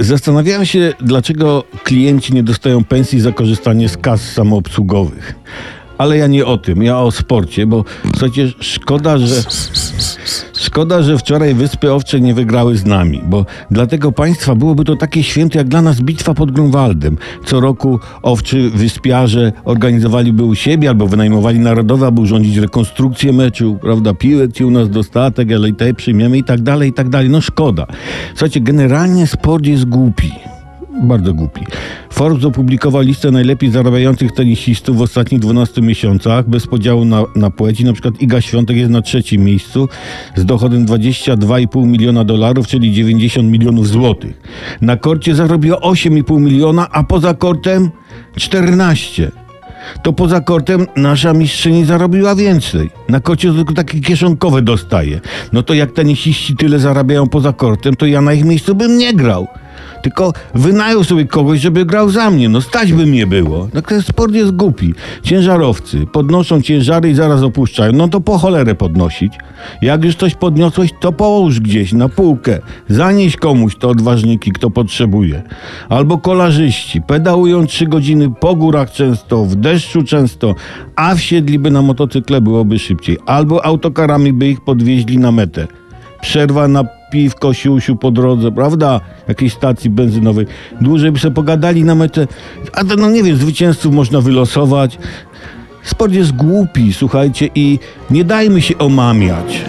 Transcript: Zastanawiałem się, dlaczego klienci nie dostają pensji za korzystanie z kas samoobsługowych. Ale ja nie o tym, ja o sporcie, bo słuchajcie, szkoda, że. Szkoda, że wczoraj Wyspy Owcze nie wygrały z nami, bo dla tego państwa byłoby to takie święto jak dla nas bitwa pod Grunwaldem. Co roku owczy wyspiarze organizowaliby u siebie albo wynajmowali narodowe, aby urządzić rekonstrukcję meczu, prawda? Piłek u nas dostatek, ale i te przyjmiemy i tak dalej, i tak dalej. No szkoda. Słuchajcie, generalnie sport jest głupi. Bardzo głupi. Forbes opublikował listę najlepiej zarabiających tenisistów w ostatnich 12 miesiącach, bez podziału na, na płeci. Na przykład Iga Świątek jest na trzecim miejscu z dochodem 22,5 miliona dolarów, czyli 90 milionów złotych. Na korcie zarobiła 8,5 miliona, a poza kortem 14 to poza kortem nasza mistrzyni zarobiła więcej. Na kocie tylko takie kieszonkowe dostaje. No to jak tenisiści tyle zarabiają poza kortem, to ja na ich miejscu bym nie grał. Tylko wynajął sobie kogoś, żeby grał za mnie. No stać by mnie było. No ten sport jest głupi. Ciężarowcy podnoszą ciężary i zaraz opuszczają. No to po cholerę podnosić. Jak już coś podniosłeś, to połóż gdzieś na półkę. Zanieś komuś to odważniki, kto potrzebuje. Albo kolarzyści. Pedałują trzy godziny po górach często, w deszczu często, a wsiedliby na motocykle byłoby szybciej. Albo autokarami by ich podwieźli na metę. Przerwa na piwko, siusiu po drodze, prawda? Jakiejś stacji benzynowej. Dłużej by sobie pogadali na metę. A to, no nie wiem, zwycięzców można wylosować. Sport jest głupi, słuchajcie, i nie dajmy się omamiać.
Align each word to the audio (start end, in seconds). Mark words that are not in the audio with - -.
Zastanawiałem 0.00 0.66
się, 0.66 0.92
dlaczego 1.00 1.64
klienci 1.84 2.34
nie 2.34 2.42
dostają 2.42 2.84
pensji 2.84 3.20
za 3.20 3.32
korzystanie 3.32 3.88
z 3.88 3.96
kas 3.96 4.32
samoobsługowych. 4.32 5.34
Ale 5.98 6.16
ja 6.16 6.26
nie 6.26 6.46
o 6.46 6.58
tym, 6.58 6.82
ja 6.82 6.98
o 6.98 7.10
sporcie, 7.10 7.66
bo 7.66 7.84
słuchajcie, 8.10 8.52
szkoda, 8.60 9.18
że. 9.18 9.42
Szkoda, 10.74 11.02
że 11.02 11.18
wczoraj 11.18 11.54
Wyspy 11.54 11.92
Owcze 11.92 12.20
nie 12.20 12.34
wygrały 12.34 12.76
z 12.76 12.84
nami, 12.84 13.20
bo 13.26 13.46
dla 13.70 13.86
tego 13.86 14.12
państwa 14.12 14.54
byłoby 14.54 14.84
to 14.84 14.96
takie 14.96 15.22
święto 15.22 15.58
jak 15.58 15.68
dla 15.68 15.82
nas 15.82 16.00
bitwa 16.00 16.34
pod 16.34 16.50
Grunwaldem. 16.50 17.16
Co 17.44 17.60
roku 17.60 18.00
owczy 18.22 18.70
wyspiarze 18.70 19.52
organizowaliby 19.64 20.44
u 20.44 20.54
siebie 20.54 20.88
albo 20.88 21.06
wynajmowali 21.06 21.58
narodowe, 21.58 22.06
aby 22.06 22.20
urządzić 22.20 22.56
rekonstrukcję 22.56 23.32
meczu, 23.32 23.78
prawda? 23.80 24.14
Piłek 24.14 24.50
u 24.66 24.70
nas 24.70 24.90
dostatek, 24.90 25.52
ale 25.52 25.68
i 25.68 25.74
te 25.74 25.94
przyjmiemy 25.94 26.38
i 26.38 26.44
tak 26.44 26.62
dalej, 26.62 26.90
i 26.90 26.92
tak 26.92 27.08
dalej. 27.08 27.30
No 27.30 27.40
szkoda. 27.40 27.86
Słuchajcie, 28.30 28.60
generalnie 28.60 29.26
sport 29.26 29.66
jest 29.66 29.84
głupi. 29.84 30.53
Bardzo 31.02 31.34
głupi. 31.34 31.60
Forbes 32.10 32.44
opublikował 32.44 33.02
listę 33.02 33.30
najlepiej 33.30 33.70
zarabiających 33.70 34.32
tenisistów 34.32 34.96
w 34.96 35.02
ostatnich 35.02 35.40
12 35.40 35.82
miesiącach, 35.82 36.48
bez 36.48 36.66
podziału 36.66 37.04
na, 37.04 37.24
na 37.36 37.50
płeci. 37.50 37.84
Na 37.84 37.92
przykład 37.92 38.22
Iga 38.22 38.40
Świątek 38.40 38.76
jest 38.76 38.90
na 38.90 39.02
trzecim 39.02 39.44
miejscu 39.44 39.88
z 40.36 40.44
dochodem 40.44 40.86
22,5 40.86 41.86
miliona 41.86 42.24
dolarów, 42.24 42.66
czyli 42.66 42.92
90 42.92 43.50
milionów 43.50 43.88
złotych. 43.88 44.40
Na 44.80 44.96
korcie 44.96 45.34
zarobiła 45.34 45.76
8,5 45.76 46.40
miliona, 46.40 46.88
a 46.90 47.02
poza 47.02 47.34
kortem 47.34 47.90
14 48.36 49.30
to 50.02 50.12
poza 50.12 50.40
kortem 50.40 50.86
nasza 50.96 51.32
mistrzyni 51.32 51.84
zarobiła 51.84 52.34
więcej. 52.34 52.90
Na 53.08 53.20
kocie 53.20 53.52
tylko 53.52 53.74
takie 53.74 54.00
kieszonkowe 54.00 54.62
dostaje. 54.62 55.20
No 55.52 55.62
to 55.62 55.74
jak 55.74 55.92
tenisiści 55.92 56.56
tyle 56.56 56.78
zarabiają 56.78 57.28
poza 57.28 57.52
kortem, 57.52 57.96
to 57.96 58.06
ja 58.06 58.20
na 58.20 58.32
ich 58.32 58.44
miejscu 58.44 58.74
bym 58.74 58.98
nie 58.98 59.14
grał. 59.14 59.46
Tylko 60.02 60.32
wynajął 60.54 61.04
sobie 61.04 61.24
kogoś, 61.24 61.60
żeby 61.60 61.84
grał 61.84 62.10
za 62.10 62.30
mnie. 62.30 62.48
No 62.48 62.60
stać 62.60 62.92
by 62.92 63.06
mnie 63.06 63.26
było. 63.26 63.68
No 63.74 63.82
ten 63.82 64.02
sport 64.02 64.34
jest 64.34 64.50
głupi. 64.50 64.94
Ciężarowcy 65.22 66.06
podnoszą 66.12 66.62
ciężary 66.62 67.10
i 67.10 67.14
zaraz 67.14 67.42
opuszczają. 67.42 67.92
No 67.92 68.08
to 68.08 68.20
po 68.20 68.38
cholerę 68.38 68.74
podnosić. 68.74 69.32
Jak 69.82 70.04
już 70.04 70.16
coś 70.16 70.34
podniosłeś, 70.34 70.90
to 71.00 71.12
połóż 71.12 71.60
gdzieś 71.60 71.92
na 71.92 72.08
półkę. 72.08 72.58
Zanieś 72.88 73.36
komuś 73.36 73.76
to 73.76 73.88
odważniki, 73.88 74.52
kto 74.52 74.70
potrzebuje. 74.70 75.42
Albo 75.88 76.18
kolarzyści. 76.18 77.02
Pedałują 77.02 77.66
trzy 77.66 77.86
godziny 77.86 78.30
po 78.40 78.54
górach 78.54 78.90
często, 78.90 79.44
w 79.44 79.56
deszczu 79.56 80.02
często, 80.02 80.54
a 80.96 81.14
wsiedliby 81.14 81.70
na 81.70 81.82
motocykle 81.82 82.40
byłoby 82.40 82.78
szybciej. 82.78 83.18
Albo 83.26 83.64
autokarami 83.64 84.32
by 84.32 84.48
ich 84.48 84.60
podwieźli 84.60 85.18
na 85.18 85.32
metę. 85.32 85.66
Przerwa 86.24 86.68
na 86.68 86.84
piwko, 87.10 87.54
siusiu 87.54 87.96
po 87.96 88.10
drodze, 88.10 88.52
prawda? 88.52 89.00
Jakiejś 89.28 89.52
stacji 89.52 89.90
benzynowej. 89.90 90.46
Dłużej 90.80 91.12
by 91.12 91.18
sobie 91.18 91.34
pogadali 91.34 91.84
na 91.84 91.94
metę. 91.94 92.26
A 92.72 92.84
to, 92.84 92.96
no 92.96 93.10
nie 93.10 93.22
wiem, 93.22 93.36
zwycięzców 93.36 93.94
można 93.94 94.20
wylosować. 94.20 94.98
Sport 95.82 96.12
jest 96.12 96.32
głupi, 96.32 96.92
słuchajcie, 96.92 97.48
i 97.54 97.78
nie 98.10 98.24
dajmy 98.24 98.62
się 98.62 98.78
omamiać. 98.78 99.64